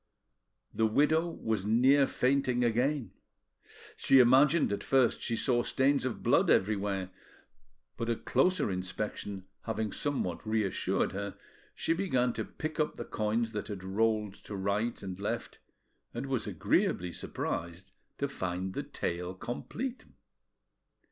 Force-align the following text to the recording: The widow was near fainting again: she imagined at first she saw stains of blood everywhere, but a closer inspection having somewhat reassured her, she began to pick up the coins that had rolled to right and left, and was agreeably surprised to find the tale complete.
The 0.73 0.87
widow 0.87 1.27
was 1.27 1.63
near 1.63 2.07
fainting 2.07 2.63
again: 2.63 3.11
she 3.95 4.17
imagined 4.17 4.71
at 4.71 4.83
first 4.83 5.21
she 5.21 5.35
saw 5.35 5.61
stains 5.61 6.05
of 6.05 6.23
blood 6.23 6.49
everywhere, 6.49 7.11
but 7.97 8.09
a 8.09 8.15
closer 8.15 8.71
inspection 8.71 9.45
having 9.65 9.91
somewhat 9.91 10.43
reassured 10.43 11.11
her, 11.11 11.37
she 11.75 11.93
began 11.93 12.33
to 12.33 12.43
pick 12.45 12.79
up 12.79 12.95
the 12.95 13.05
coins 13.05 13.51
that 13.51 13.67
had 13.67 13.83
rolled 13.83 14.33
to 14.45 14.55
right 14.55 15.03
and 15.03 15.19
left, 15.19 15.59
and 16.15 16.25
was 16.25 16.47
agreeably 16.47 17.11
surprised 17.11 17.91
to 18.17 18.27
find 18.27 18.73
the 18.73 18.81
tale 18.81 19.35
complete. 19.35 20.05